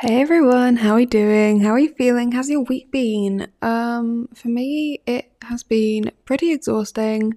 [0.00, 1.62] Hey everyone, how are you doing?
[1.62, 2.32] How are you feeling?
[2.32, 3.48] How's your week been?
[3.62, 7.34] Um, for me, it has been pretty exhausting.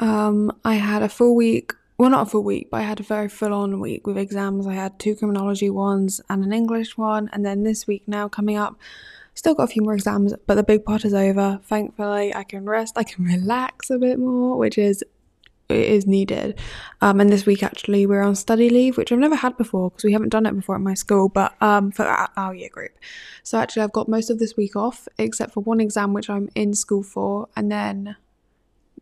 [0.00, 3.04] Um, I had a full week, well, not a full week, but I had a
[3.04, 4.66] very full on week with exams.
[4.66, 8.56] I had two criminology ones and an English one, and then this week now coming
[8.56, 8.76] up,
[9.34, 11.60] still got a few more exams, but the big part is over.
[11.62, 15.04] Thankfully, I can rest, I can relax a bit more, which is
[15.68, 16.58] is needed.
[17.00, 20.04] Um, and this week actually we're on study leave, which I've never had before because
[20.04, 22.92] we haven't done it before at my school, but um, for our, our, year group.
[23.42, 26.48] So actually I've got most of this week off except for one exam which I'm
[26.54, 28.16] in school for, and then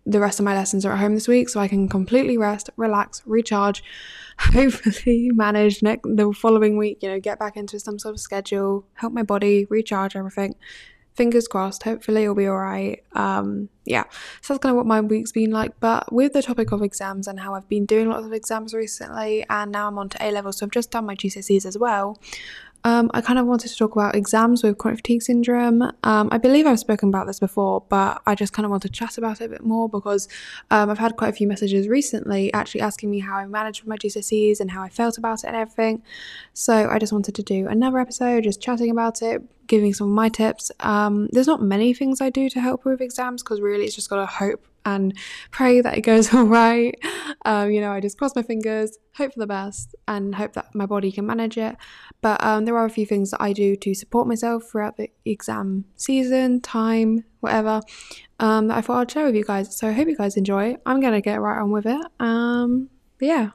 [0.05, 2.70] the rest of my lessons are at home this week, so I can completely rest,
[2.77, 3.84] relax, recharge,
[4.38, 7.02] hopefully manage next the following week.
[7.02, 10.56] You know, get back into some sort of schedule, help my body recharge everything
[11.14, 14.04] fingers crossed hopefully it'll be all right um yeah
[14.40, 15.78] so that's kind of what my week's been like.
[15.80, 19.44] But with the topic of exams and how i've been doing lots of exams recently
[19.50, 22.18] and now i'm on to a level so i've just done my gcse's as well
[22.84, 25.82] um, I kind of wanted to talk about exams with chronic fatigue syndrome.
[26.02, 28.88] Um, I believe I've spoken about this before, but I just kind of want to
[28.88, 30.28] chat about it a bit more because
[30.70, 33.97] um, I've had quite a few messages recently actually asking me how I managed my
[33.97, 36.03] GCSEs and how I felt about it and everything.
[36.55, 40.14] So I just wanted to do another episode just chatting about it, giving some of
[40.14, 40.72] my tips.
[40.80, 44.10] Um, there's not many things I do to help with exams because really it's just
[44.10, 45.16] got to hope and
[45.50, 46.94] pray that it goes all right.
[47.44, 50.75] Um, you know, I just cross my fingers, hope for the best, and hope that
[50.75, 51.77] my body can manage it.
[52.20, 55.10] But um, there are a few things that I do to support myself throughout the
[55.25, 57.80] exam season, time, whatever,
[58.38, 59.77] um, that I thought I'd share with you guys.
[59.77, 60.77] So I hope you guys enjoy.
[60.86, 62.06] I'm going to get right on with it.
[62.20, 62.88] Um,
[63.20, 63.50] yeah.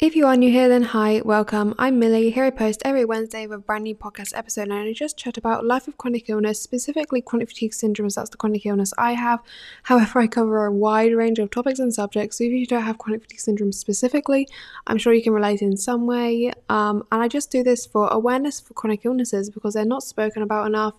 [0.00, 1.74] If you are new here, then hi, welcome.
[1.78, 2.30] I'm Millie.
[2.30, 5.36] Here I post every Wednesday with a brand new podcast episode, and I just chat
[5.36, 9.12] about life with chronic illness, specifically chronic fatigue syndrome, as that's the chronic illness I
[9.12, 9.40] have.
[9.82, 12.96] However, I cover a wide range of topics and subjects, so if you don't have
[12.96, 14.48] chronic fatigue syndrome specifically,
[14.86, 16.50] I'm sure you can relate in some way.
[16.70, 20.42] Um, and I just do this for awareness for chronic illnesses because they're not spoken
[20.42, 20.94] about enough.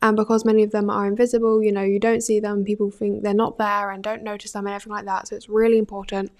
[0.00, 3.24] And because many of them are invisible, you know, you don't see them, people think
[3.24, 5.26] they're not there and don't notice them and everything like that.
[5.26, 6.30] So it's really important.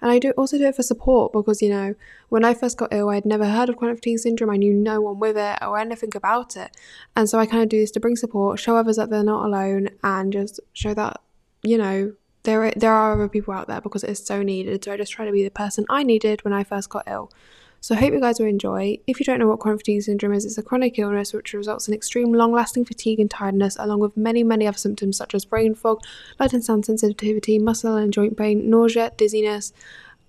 [0.00, 1.94] And I do also do it for support because, you know,
[2.28, 4.50] when I first got ill, I had never heard of chronic fatigue syndrome.
[4.50, 6.70] I knew no one with it or anything about it.
[7.16, 9.44] And so I kind of do this to bring support, show others that they're not
[9.44, 11.20] alone, and just show that,
[11.62, 12.12] you know,
[12.44, 14.84] there, there are other people out there because it is so needed.
[14.84, 17.32] So I just try to be the person I needed when I first got ill.
[17.80, 18.98] So I hope you guys will enjoy.
[19.06, 21.86] If you don't know what chronic fatigue syndrome is, it's a chronic illness which results
[21.86, 25.74] in extreme long-lasting fatigue and tiredness, along with many, many other symptoms such as brain
[25.74, 26.00] fog,
[26.40, 29.72] light and sound sensitivity, muscle and joint pain, nausea, dizziness,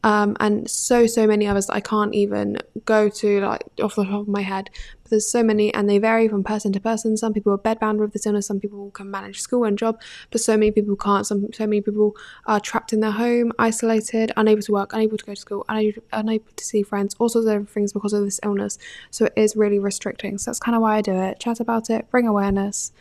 [0.04, 4.06] um, and so so many others that I can't even go to like off the
[4.06, 4.70] top of my head.
[5.04, 7.18] But there's so many, and they vary from person to person.
[7.18, 8.48] Some people are bedbound with this illness.
[8.48, 10.00] Some people can manage school and job,
[10.32, 11.26] but so many people can't.
[11.26, 12.16] Some so many people
[12.46, 16.02] are trapped in their home, isolated, unable to work, unable to go to school, unable,
[16.14, 18.78] unable to see friends, all sorts of things because of this illness.
[19.12, 20.38] So it is really restricting.
[20.38, 21.40] So that's kind of why I do it.
[21.40, 22.94] Chat about it, bring awareness.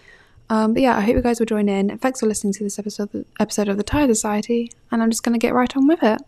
[0.50, 1.96] Um, but yeah, I hope you guys will join in.
[1.98, 5.38] Thanks for listening to this episode episode of the Tired Society, and I'm just to
[5.38, 6.22] get right on with it.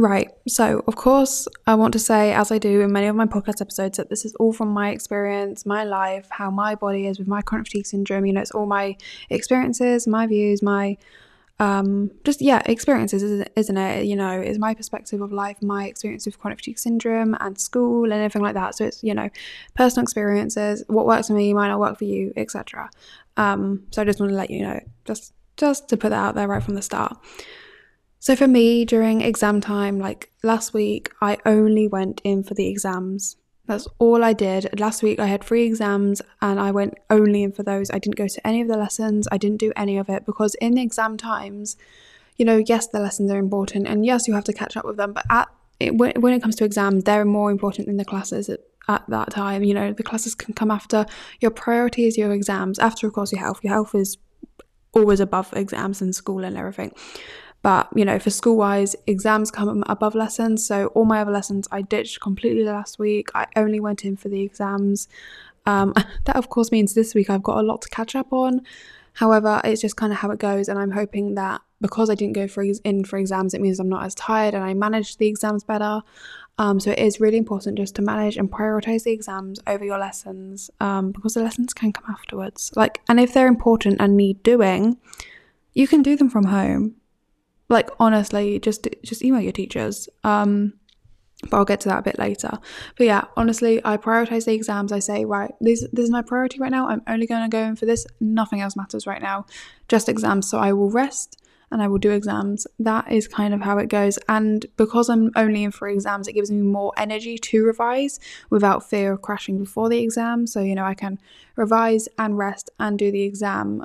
[0.00, 0.30] Right.
[0.48, 3.60] So, of course, I want to say, as I do in many of my podcast
[3.60, 7.28] episodes, that this is all from my experience, my life, how my body is with
[7.28, 8.24] my chronic fatigue syndrome.
[8.24, 8.96] You know, it's all my
[9.28, 10.96] experiences, my views, my
[11.58, 14.06] um, just yeah, experiences, isn't it?
[14.06, 18.04] You know, it's my perspective of life, my experience with chronic fatigue syndrome and school
[18.04, 18.76] and everything like that.
[18.76, 19.28] So it's you know,
[19.74, 20.82] personal experiences.
[20.86, 22.88] What works for me might not work for you, etc.
[23.36, 26.36] Um, so I just want to let you know, just just to put that out
[26.36, 27.18] there right from the start.
[28.22, 32.68] So for me, during exam time, like last week, I only went in for the
[32.68, 33.36] exams.
[33.64, 34.78] That's all I did.
[34.78, 37.90] Last week, I had three exams and I went only in for those.
[37.90, 40.54] I didn't go to any of the lessons, I didn't do any of it because
[40.56, 41.78] in exam times,
[42.36, 44.98] you know, yes, the lessons are important and yes, you have to catch up with
[44.98, 45.48] them, but at
[45.78, 49.02] it, when, when it comes to exams, they're more important than the classes at, at
[49.08, 49.64] that time.
[49.64, 51.06] You know, the classes can come after.
[51.40, 52.78] Your priority is your exams.
[52.78, 53.60] After, of course, your health.
[53.62, 54.18] Your health is
[54.92, 56.92] always above exams and school and everything.
[57.62, 60.66] But, you know, for school wise, exams come above lessons.
[60.66, 63.28] So all my other lessons I ditched completely last week.
[63.34, 65.08] I only went in for the exams.
[65.66, 65.92] Um,
[66.24, 68.62] that, of course, means this week I've got a lot to catch up on.
[69.14, 70.68] However, it's just kind of how it goes.
[70.68, 73.88] And I'm hoping that because I didn't go for in for exams, it means I'm
[73.88, 76.00] not as tired and I managed the exams better.
[76.58, 79.98] Um, so it is really important just to manage and prioritize the exams over your
[79.98, 82.70] lessons um, because the lessons can come afterwards.
[82.76, 84.98] Like, and if they're important and need doing,
[85.72, 86.96] you can do them from home
[87.70, 90.74] like honestly just just email your teachers um
[91.48, 92.50] but I'll get to that a bit later.
[92.96, 94.92] But yeah, honestly, I prioritize the exams.
[94.92, 96.88] I say, right, this this is my priority right now.
[96.88, 98.06] I'm only going to go in for this.
[98.20, 99.46] Nothing else matters right now,
[99.88, 100.50] just exams.
[100.50, 101.40] So I will rest
[101.70, 102.66] and I will do exams.
[102.78, 104.18] That is kind of how it goes.
[104.28, 108.18] And because I'm only in for exams, it gives me more energy to revise
[108.50, 110.46] without fear of crashing before the exam.
[110.46, 111.18] So you know, I can
[111.56, 113.84] revise and rest and do the exam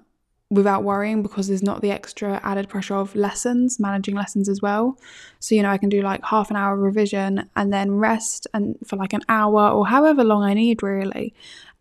[0.56, 4.98] without worrying because there's not the extra added pressure of lessons, managing lessons as well.
[5.40, 8.48] So, you know, I can do like half an hour of revision and then rest
[8.54, 11.34] and for like an hour or however long I need really.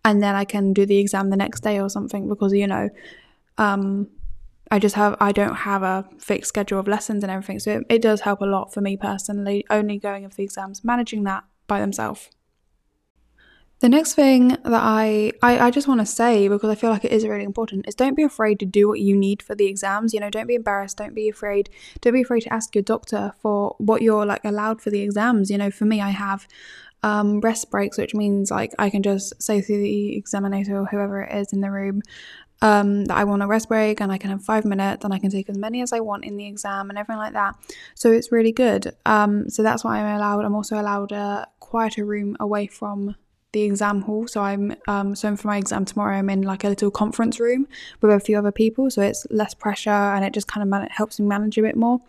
[0.05, 2.91] And then I can do the exam the next day or something because, you know,
[3.57, 4.09] um,
[4.71, 7.61] I just have I don't have a fixed schedule of lessons and everything.
[7.61, 10.85] So it, it does help a lot for me personally, only going of the exams,
[10.85, 12.31] managing that by themselves.
[13.81, 17.05] The next thing that I, I, I just want to say, because I feel like
[17.05, 19.67] it is really important, is don't be afraid to do what you need for the
[19.67, 20.15] exams.
[20.15, 20.97] You know, don't be embarrassed.
[20.97, 21.69] Don't be afraid.
[22.01, 25.51] Don't be afraid to ask your doctor for what you're like allowed for the exams.
[25.51, 26.47] You know, for me, I have
[27.03, 31.21] um, rest breaks, which means like I can just say to the examinator or whoever
[31.23, 32.01] it is in the room
[32.63, 35.19] um, that I want a rest break and I can have five minutes and I
[35.19, 37.57] can take as many as I want in the exam and everything like that.
[37.95, 38.97] So it's really good.
[39.05, 40.47] Um, so that's why I'm allowed.
[40.47, 43.17] I'm also allowed a quieter room away from
[43.55, 44.29] the exam hall.
[44.29, 47.67] So I'm um so for my exam tomorrow, I'm in like a little conference room
[48.03, 50.89] with a few other people, so it's less pressure and it just kind of man-
[50.91, 52.01] helps me manage a bit more.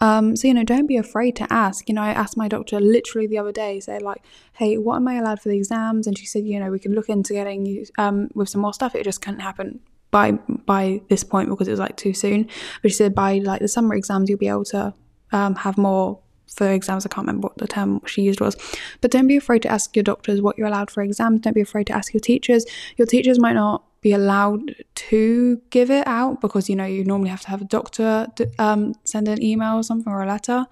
[0.00, 1.88] Um, so you know, don't be afraid to ask.
[1.88, 4.22] You know, I asked my doctor literally the other day, say like,
[4.54, 6.94] "Hey, what am I allowed for the exams?" And she said, "You know, we can
[6.94, 8.94] look into getting you um with some more stuff.
[8.94, 9.80] It just couldn't happen
[10.10, 10.32] by
[10.74, 12.48] by this point because it was like too soon."
[12.80, 14.94] But she said by like the summer exams, you'll be able to
[15.32, 16.20] um, have more
[16.54, 17.06] for exams.
[17.06, 18.56] I can't remember what the term she used was.
[19.00, 21.40] But don't be afraid to ask your doctors what you're allowed for exams.
[21.40, 22.64] Don't be afraid to ask your teachers.
[22.96, 27.30] Your teachers might not be allowed to give it out because you know you normally
[27.30, 28.28] have to have a doctor
[28.58, 30.66] um, send an email or something or a letter.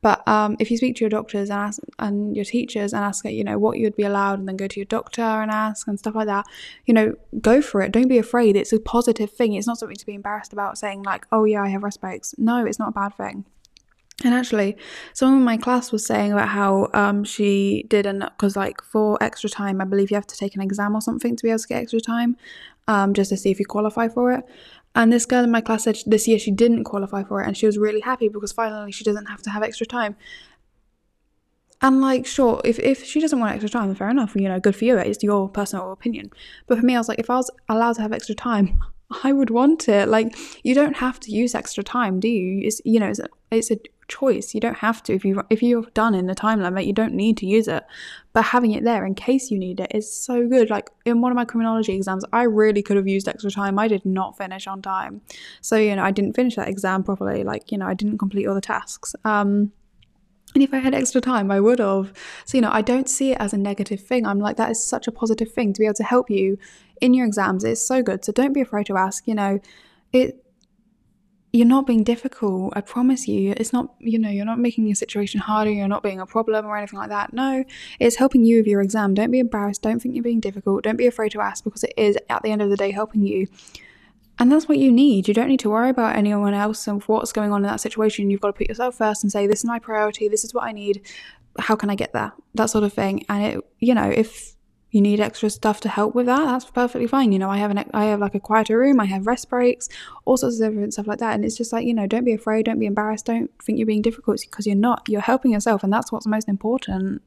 [0.00, 3.24] But um, if you speak to your doctors and ask and your teachers and ask
[3.24, 5.98] you know what you'd be allowed, and then go to your doctor and ask and
[5.98, 6.46] stuff like that,
[6.86, 7.92] you know, go for it.
[7.92, 8.54] Don't be afraid.
[8.54, 9.54] It's a positive thing.
[9.54, 10.78] It's not something to be embarrassed about.
[10.78, 12.34] Saying like, oh yeah, I have rest breaks.
[12.38, 13.44] No, it's not a bad thing.
[14.24, 14.76] And actually,
[15.12, 19.16] someone in my class was saying about how um, she did, and because like for
[19.22, 21.60] extra time, I believe you have to take an exam or something to be able
[21.60, 22.36] to get extra time,
[22.88, 24.44] um, just to see if you qualify for it.
[24.96, 27.56] And this girl in my class said this year she didn't qualify for it, and
[27.56, 30.16] she was really happy because finally she doesn't have to have extra time.
[31.80, 34.34] And like, sure, if, if she doesn't want extra time, fair enough.
[34.34, 34.98] You know, good for you.
[34.98, 36.32] It's your personal opinion.
[36.66, 38.80] But for me, I was like, if I was allowed to have extra time,
[39.22, 40.08] I would want it.
[40.08, 42.66] Like, you don't have to use extra time, do you?
[42.66, 44.54] It's you know, it's a, it's a choice.
[44.54, 47.14] You don't have to if you if you're done in the time limit, you don't
[47.14, 47.84] need to use it.
[48.32, 50.70] But having it there in case you need it is so good.
[50.70, 53.78] Like in one of my criminology exams, I really could have used extra time.
[53.78, 55.20] I did not finish on time,
[55.60, 57.44] so you know I didn't finish that exam properly.
[57.44, 59.14] Like you know I didn't complete all the tasks.
[59.24, 59.72] Um,
[60.54, 62.12] and if I had extra time, I would have.
[62.46, 64.26] So, you know, I don't see it as a negative thing.
[64.26, 66.58] I'm like, that is such a positive thing to be able to help you
[67.02, 67.64] in your exams.
[67.64, 68.24] It's so good.
[68.24, 69.28] So don't be afraid to ask.
[69.28, 69.60] You know,
[70.12, 70.42] it
[71.52, 72.74] you're not being difficult.
[72.76, 73.54] I promise you.
[73.56, 75.70] It's not, you know, you're not making your situation harder.
[75.70, 77.32] You're not being a problem or anything like that.
[77.32, 77.64] No,
[77.98, 79.14] it's helping you with your exam.
[79.14, 79.82] Don't be embarrassed.
[79.82, 80.84] Don't think you're being difficult.
[80.84, 83.22] Don't be afraid to ask because it is, at the end of the day, helping
[83.22, 83.46] you.
[84.38, 85.26] And that's what you need.
[85.26, 88.30] You don't need to worry about anyone else and what's going on in that situation.
[88.30, 90.28] You've got to put yourself first and say, this is my priority.
[90.28, 91.02] This is what I need.
[91.58, 92.32] How can I get there?
[92.54, 93.24] That sort of thing.
[93.28, 94.54] And it, you know, if
[94.90, 97.32] you need extra stuff to help with that, that's perfectly fine.
[97.32, 99.88] You know, I have an I have like a quieter room, I have rest breaks,
[100.24, 101.34] all sorts of different stuff like that.
[101.34, 103.86] And it's just like, you know, don't be afraid, don't be embarrassed, don't think you're
[103.86, 105.02] being difficult because you're not.
[105.08, 107.22] You're helping yourself and that's what's most important.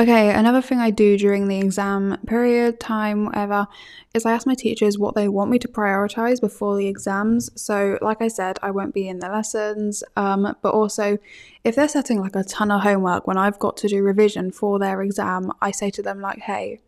[0.00, 3.68] Okay, another thing I do during the exam period, time, whatever,
[4.14, 7.50] is I ask my teachers what they want me to prioritize before the exams.
[7.54, 11.18] So, like I said, I won't be in the lessons, um, but also
[11.64, 14.78] if they're setting like a ton of homework when I've got to do revision for
[14.78, 16.80] their exam, I say to them, like, hey,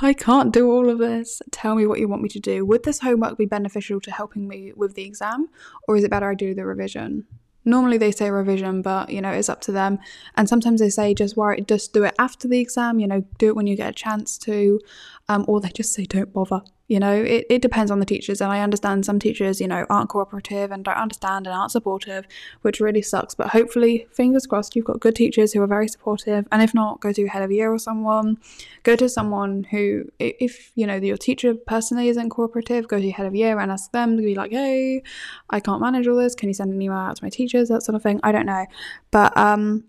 [0.00, 1.42] I can't do all of this.
[1.52, 2.66] Tell me what you want me to do.
[2.66, 5.48] Would this homework be beneficial to helping me with the exam,
[5.86, 7.24] or is it better I do the revision?
[7.64, 9.98] Normally they say revision, but you know, it's up to them.
[10.36, 13.48] And sometimes they say just worry, just do it after the exam, you know, do
[13.48, 14.80] it when you get a chance to.
[15.28, 16.62] Um, or they just say don't bother.
[16.88, 19.86] You know, it, it depends on the teachers, and I understand some teachers, you know,
[19.88, 22.26] aren't cooperative and don't understand and aren't supportive,
[22.62, 23.34] which really sucks.
[23.34, 26.46] But hopefully, fingers crossed, you've got good teachers who are very supportive.
[26.52, 28.38] And if not, go to head of year or someone.
[28.82, 33.26] Go to someone who, if you know your teacher personally isn't cooperative, go to head
[33.26, 35.02] of year and ask them to be like, hey,
[35.50, 36.34] I can't manage all this.
[36.34, 37.68] Can you send an email out to my teachers?
[37.68, 38.20] That sort of thing.
[38.22, 38.66] I don't know,
[39.10, 39.84] but um,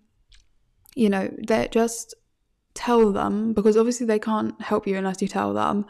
[0.95, 2.13] you know, they're just
[2.73, 5.85] tell them because obviously they can't help you unless you tell them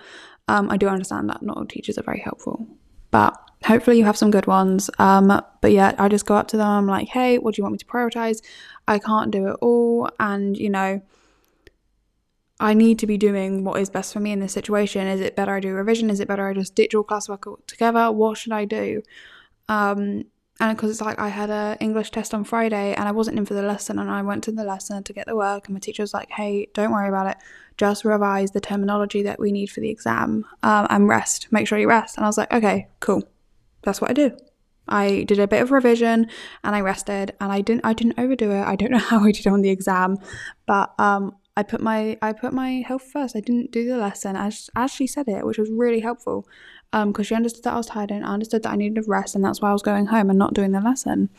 [0.48, 2.68] um, I do understand that not all teachers are very helpful,
[3.12, 4.90] but hopefully you have some good ones.
[5.00, 5.28] Um,
[5.62, 6.68] but yeah, I just go up to them.
[6.68, 8.42] I'm like, hey, what do you want me to prioritize?
[8.88, 11.02] I can't do it all, and you know,
[12.60, 15.08] I need to be doing what is best for me in this situation.
[15.08, 16.10] Is it better I do revision?
[16.10, 18.12] Is it better I just ditch all classwork together?
[18.12, 19.02] What should I do?
[19.70, 20.26] Um,
[20.60, 23.46] and because it's like I had a English test on Friday and I wasn't in
[23.46, 25.80] for the lesson, and I went to the lesson to get the work, and my
[25.80, 27.38] teacher was like, "Hey, don't worry about it.
[27.78, 31.48] Just revise the terminology that we need for the exam um, and rest.
[31.52, 33.24] Make sure you rest." And I was like, "Okay, cool."
[33.84, 34.36] that's what I do.
[34.88, 36.28] I did a bit of revision
[36.64, 38.64] and I rested and I didn't I didn't overdo it.
[38.64, 40.18] I don't know how I did on the exam,
[40.66, 43.36] but um I put my I put my health first.
[43.36, 46.48] I didn't do the lesson as as she said it, which was really helpful.
[46.94, 49.36] Um, because she understood that I was tired and I understood that I needed rest
[49.36, 51.30] and that's why I was going home and not doing the lesson.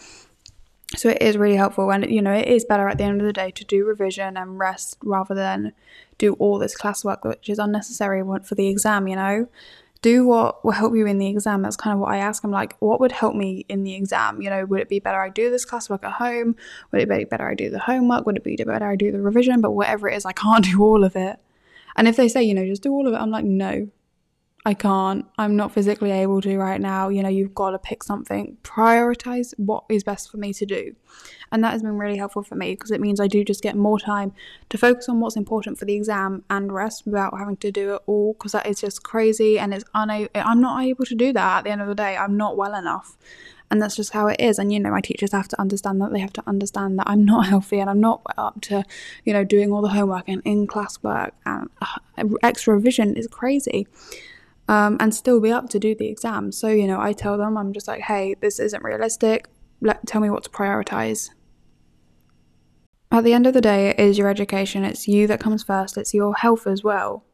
[0.96, 3.26] So it is really helpful and you know it is better at the end of
[3.26, 5.72] the day to do revision and rest rather than
[6.18, 9.48] do all this classwork which is unnecessary for the exam, you know
[10.04, 11.62] do what will help you in the exam.
[11.62, 12.44] That's kind of what I ask.
[12.44, 14.42] I'm like, what would help me in the exam?
[14.42, 16.56] You know, would it be better I do this classwork at home?
[16.92, 18.26] Would it be better I do the homework?
[18.26, 19.62] Would it be better I do the revision?
[19.62, 21.38] But whatever it is, I can't do all of it.
[21.96, 23.88] And if they say, you know, just do all of it, I'm like, no,
[24.66, 25.26] I can't.
[25.36, 27.10] I'm not physically able to right now.
[27.10, 30.96] You know, you've got to pick something, prioritize what is best for me to do.
[31.52, 33.76] And that has been really helpful for me because it means I do just get
[33.76, 34.32] more time
[34.70, 38.02] to focus on what's important for the exam and rest without having to do it
[38.06, 41.58] all because that is just crazy and it's una- I'm not able to do that
[41.58, 42.16] at the end of the day.
[42.16, 43.18] I'm not well enough.
[43.70, 44.58] And that's just how it is.
[44.58, 46.12] And, you know, my teachers have to understand that.
[46.12, 48.84] They have to understand that I'm not healthy and I'm not up to,
[49.24, 53.26] you know, doing all the homework and in class work and uh, extra revision is
[53.26, 53.86] crazy
[54.68, 56.52] um, and still be up to do the exam.
[56.52, 59.48] So, you know, I tell them, I'm just like, hey, this isn't realistic.
[59.80, 61.30] Let, tell me what to prioritize.
[63.10, 64.84] At the end of the day, it is your education.
[64.84, 65.96] It's you that comes first.
[65.96, 67.24] It's your health as well.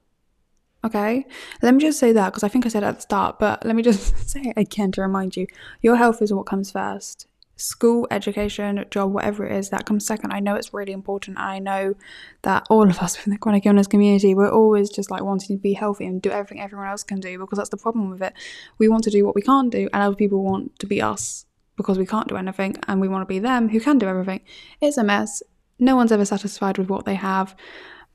[0.84, 1.26] Okay?
[1.62, 3.76] Let me just say that because I think I said at the start, but let
[3.76, 5.46] me just say it again to remind you.
[5.80, 7.26] Your health is what comes first
[7.60, 10.32] school, education, job, whatever it is, that comes second.
[10.32, 11.38] I know it's really important.
[11.38, 11.94] I know
[12.42, 15.60] that all of us in the chronic illness community, we're always just like wanting to
[15.62, 18.32] be healthy and do everything everyone else can do because that's the problem with it.
[18.78, 21.46] We want to do what we can't do, and other people want to be us
[21.76, 24.40] because we can't do anything, and we want to be them who can do everything.
[24.80, 25.42] It's a mess.
[25.78, 27.54] No one's ever satisfied with what they have,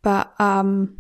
[0.02, 0.98] but um,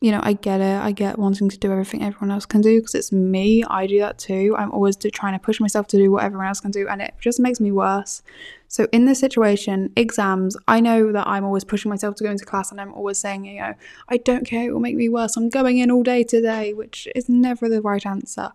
[0.00, 0.80] you know, I get it.
[0.80, 3.62] I get wanting to do everything everyone else can do because it's me.
[3.64, 4.54] I do that too.
[4.58, 7.14] I'm always trying to push myself to do what everyone else can do, and it
[7.20, 8.22] just makes me worse.
[8.66, 12.46] So, in this situation, exams, I know that I'm always pushing myself to go into
[12.46, 13.74] class, and I'm always saying, you know,
[14.08, 15.36] I don't care, it will make me worse.
[15.36, 18.52] I'm going in all day today, which is never the right answer.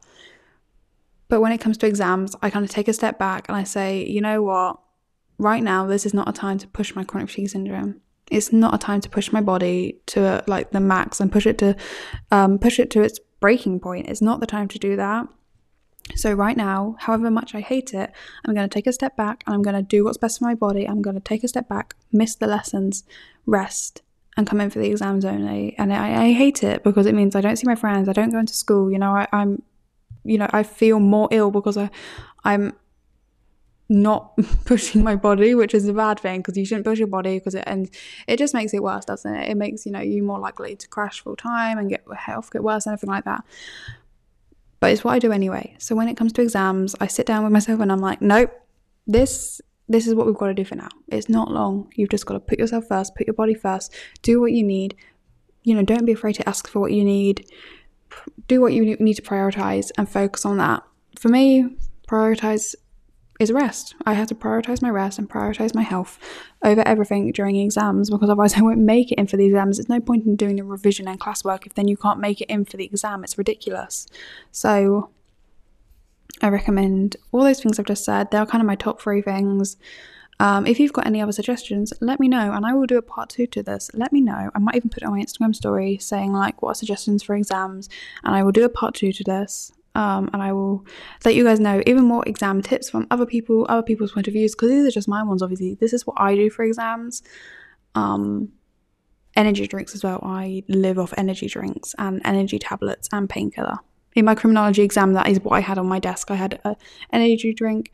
[1.27, 3.63] But when it comes to exams, I kind of take a step back and I
[3.63, 4.79] say, you know what?
[5.37, 8.73] Right now, this is not a time to push my chronic fatigue syndrome it's not
[8.73, 11.75] a time to push my body to like the max and push it to
[12.31, 14.07] um, push it to its breaking point.
[14.07, 15.27] It's not the time to do that.
[16.15, 18.11] So right now, however much I hate it,
[18.45, 20.45] I'm going to take a step back and I'm going to do what's best for
[20.45, 20.87] my body.
[20.87, 23.03] I'm going to take a step back, miss the lessons,
[23.45, 24.03] rest,
[24.37, 25.75] and come in for the exams only.
[25.77, 28.07] And I, I hate it because it means I don't see my friends.
[28.07, 28.91] I don't go into school.
[28.91, 29.63] You know, I, I'm,
[30.23, 31.89] you know, I feel more ill because I,
[32.43, 32.73] I'm
[33.89, 37.37] not pushing my body, which is a bad thing because you shouldn't push your body
[37.37, 37.89] because it and
[38.27, 39.49] it just makes it worse, doesn't it?
[39.49, 42.63] It makes you know you more likely to crash full time and get health get
[42.63, 43.43] worse, anything like that.
[44.79, 45.75] But it's what I do anyway.
[45.79, 48.51] So when it comes to exams, I sit down with myself and I'm like, nope,
[49.07, 50.89] this this is what we've got to do for now.
[51.07, 51.91] It's not long.
[51.95, 54.95] You've just got to put yourself first, put your body first, do what you need.
[55.63, 57.47] You know, don't be afraid to ask for what you need.
[58.47, 60.83] Do what you need to prioritize and focus on that.
[61.19, 61.77] For me,
[62.07, 62.75] prioritize
[63.39, 63.95] is rest.
[64.05, 66.17] I have to prioritize my rest and prioritize my health
[66.63, 69.77] over everything during exams because otherwise I won't make it in for the exams.
[69.77, 72.49] There's no point in doing the revision and classwork if then you can't make it
[72.49, 73.23] in for the exam.
[73.23, 74.07] It's ridiculous.
[74.51, 75.09] So
[76.41, 78.31] I recommend all those things I've just said.
[78.31, 79.77] They're kind of my top three things.
[80.37, 83.01] Um, if you've got any other suggestions, let me know and I will do a
[83.01, 83.89] part two to this.
[83.93, 84.51] Let me know.
[84.53, 87.35] I might even put it on my Instagram story saying, like, what are suggestions for
[87.35, 87.89] exams,
[88.23, 90.85] and I will do a part two to this um, and I will
[91.23, 94.33] let you guys know even more exam tips from other people, other people's point of
[94.33, 95.41] views, because these are just my ones.
[95.41, 97.23] Obviously, this is what I do for exams.
[97.95, 98.49] Um,
[99.35, 100.19] energy drinks as well.
[100.23, 103.77] I live off energy drinks and energy tablets and painkiller.
[104.15, 106.31] In my criminology exam, that is what I had on my desk.
[106.31, 106.75] I had an
[107.11, 107.91] energy drink,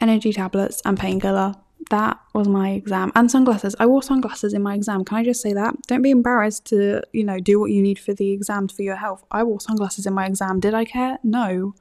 [0.00, 1.54] energy tablets, and painkiller
[1.90, 3.74] that was my exam and sunglasses.
[3.78, 5.04] I wore sunglasses in my exam.
[5.04, 5.74] Can i just say that?
[5.86, 8.96] Don't be embarrassed to you know do what you need for the exam for your
[8.96, 9.24] health.
[9.30, 10.60] I wore sunglasses in my exam.
[10.60, 11.18] Did i care?
[11.22, 11.74] No.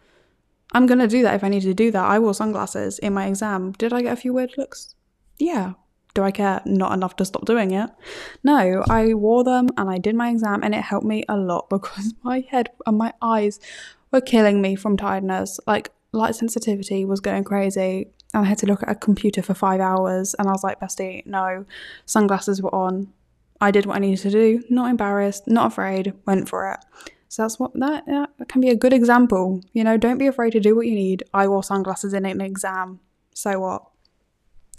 [0.74, 2.03] I'm gonna do that if i need to do that.
[2.03, 3.74] I wore sunglasses in my exam.
[3.74, 4.96] Did i get a few weird looks?
[5.38, 5.74] Yeah.
[6.13, 6.62] Do i care?
[6.65, 7.89] Not enough to stop doing it.
[8.43, 11.70] No i wore them and i did my exam and it helped me a lot
[11.75, 13.60] because my head and my eyes
[14.12, 15.60] were killing me from tiredness.
[15.67, 19.53] Like light sensitivity was going crazy and I had to look at a computer for
[19.53, 21.65] five hours and I was like, Bestie, no,
[22.05, 23.11] sunglasses were on.
[23.59, 26.79] I did what I needed to do, not embarrassed, not afraid, went for it.
[27.27, 29.61] So that's what that, that can be a good example.
[29.73, 31.23] You know, don't be afraid to do what you need.
[31.33, 33.00] I wore sunglasses in an exam.
[33.33, 33.83] So what?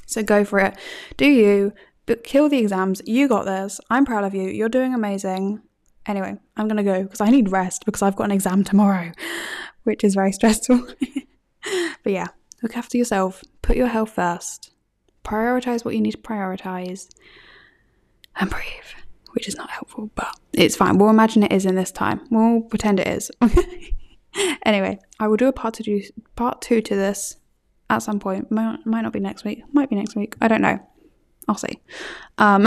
[0.07, 0.77] So go for it.
[1.17, 1.73] Do you,
[2.07, 3.01] but kill the exams.
[3.07, 3.81] You got this.
[3.89, 4.49] I'm proud of you.
[4.49, 5.63] You're doing amazing.
[6.07, 9.13] Anyway, I'm going to go because I need rest because I've got an exam tomorrow,
[9.85, 10.87] which is very stressful.
[12.03, 12.29] but yeah,
[12.63, 13.43] look after yourself.
[13.61, 14.73] Put your health first.
[15.25, 17.09] Prioritize what you need to prioritize.
[18.37, 18.65] And breathe,
[19.33, 20.99] which is not helpful, but it's fine.
[20.99, 22.27] We'll imagine it is in this time.
[22.31, 23.31] We'll pretend it is.
[24.65, 26.03] anyway, I will do a part two,
[26.35, 27.37] part two to this
[27.91, 28.51] at some point.
[28.51, 29.63] Might, might not be next week.
[29.73, 30.35] Might be next week.
[30.41, 30.79] I don't know.
[31.47, 31.81] I'll see.
[32.39, 32.63] Um,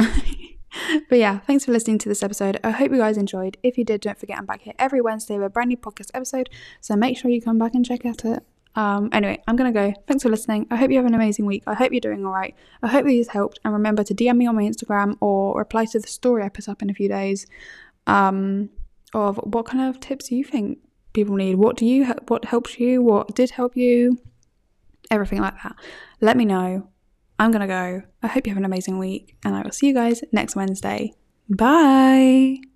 [1.10, 2.60] but yeah, thanks for listening to this episode.
[2.64, 3.58] I hope you guys enjoyed.
[3.64, 6.12] If you did, don't forget I'm back here every Wednesday with a brand new podcast
[6.14, 6.50] episode.
[6.82, 8.44] So make sure you come back and check out it.
[8.76, 9.94] Um, anyway, I'm gonna go.
[10.08, 10.68] Thanks for listening.
[10.70, 11.64] I hope you have an amazing week.
[11.66, 12.56] I hope you're doing all right.
[12.84, 13.60] I hope these helped.
[13.64, 16.68] And remember to DM me on my Instagram or reply to the story I put
[16.68, 17.48] up in a few days
[18.08, 18.70] um,
[19.14, 20.80] of what kind of tips you think
[21.14, 21.56] people need.
[21.56, 22.06] What do you?
[22.28, 23.02] What helps you?
[23.02, 24.20] What did help you?
[25.10, 25.76] Everything like that.
[26.22, 26.90] Let me know.
[27.40, 28.02] I'm going to go.
[28.24, 31.14] I hope you have an amazing week, and I will see you guys next Wednesday.
[31.50, 32.75] Bye.